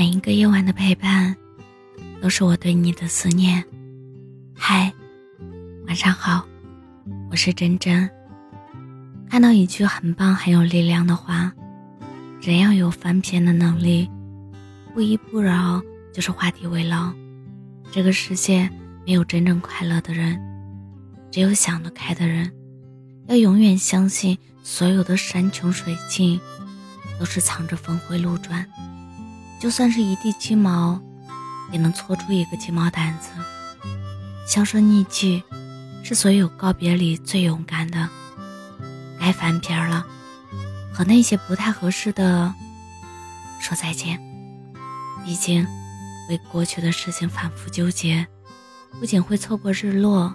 [0.00, 1.36] 每一个夜晚的陪伴，
[2.22, 3.62] 都是我对你的思念。
[4.56, 4.90] 嗨，
[5.86, 6.42] 晚上好，
[7.30, 8.08] 我是真真。
[9.28, 11.52] 看到一句很棒、很有力量的话：
[12.40, 14.10] 人要有翻篇的能力，
[14.94, 15.82] 不依不饶
[16.14, 17.12] 就是画地为牢。
[17.92, 18.70] 这个世界
[19.06, 20.40] 没有真正快乐的人，
[21.30, 22.50] 只有想得开的人。
[23.26, 26.40] 要永远相信，所有的山穷水尽，
[27.18, 28.66] 都是藏着峰回路转。
[29.60, 30.98] 就算是一地鸡毛，
[31.70, 33.28] 也能搓出一个鸡毛掸子。
[34.46, 35.44] 销声匿迹，
[36.02, 38.08] 是所有告别里最勇敢的。
[39.20, 40.06] 该翻篇了，
[40.94, 42.54] 和那些不太合适的
[43.60, 44.18] 说再见。
[45.26, 45.66] 毕竟，
[46.30, 48.26] 为过去的事情反复纠结，
[48.98, 50.34] 不仅会错过日落，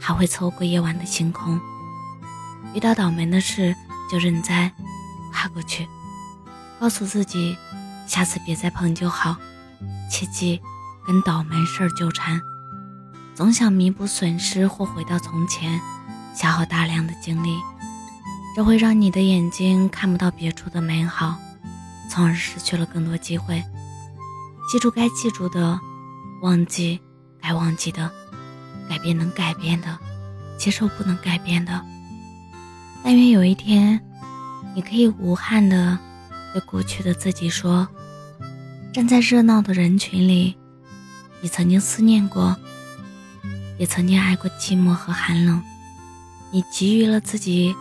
[0.00, 1.60] 还会错过夜晚的星空。
[2.74, 3.76] 遇到倒霉的事，
[4.10, 4.72] 就认栽，
[5.32, 5.86] 跨过去，
[6.80, 7.56] 告诉自己。
[8.06, 9.36] 下次别再碰就好，
[10.10, 10.60] 切记
[11.06, 12.40] 跟倒霉事儿纠缠。
[13.34, 15.80] 总想弥补损失或回到从前，
[16.34, 17.58] 消耗大量的精力，
[18.54, 21.36] 这会让你的眼睛看不到别处的美好，
[22.08, 23.62] 从而失去了更多机会。
[24.70, 25.78] 记住该记住的，
[26.42, 26.98] 忘记
[27.42, 28.10] 该忘记的，
[28.88, 29.98] 改变能改变的，
[30.58, 31.84] 接受不能改变的。
[33.04, 34.00] 但愿有一天，
[34.74, 35.98] 你可以无憾的。
[36.56, 37.86] 对过去的自己说
[38.90, 40.56] ：“站在热闹的人群里，
[41.42, 42.56] 你曾经思念过，
[43.76, 45.62] 也曾经爱过寂寞和寒冷。
[46.50, 47.76] 你给予了自己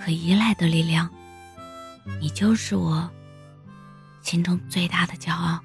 [0.00, 1.10] 可依赖的力量，
[2.20, 3.10] 你就是我
[4.22, 5.58] 心中最大的骄傲。”